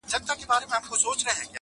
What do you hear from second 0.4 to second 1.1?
وي که په